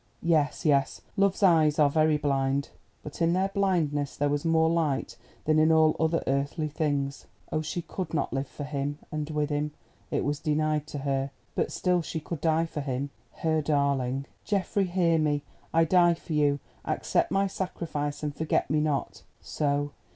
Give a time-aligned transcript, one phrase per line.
[0.23, 2.69] Yes, yes, Love's eyes are very blind,
[3.03, 7.27] but in their blindness there was more light than in all other earthly things.
[7.51, 11.77] Oh, she could not live for him, and with him—it was denied to her—but she
[11.77, 13.11] still could die for him,
[13.43, 14.25] her darling, her darling!
[14.43, 19.91] "Geoffrey, hear me—I die for you; accept my sacrifice, and forget me not." So!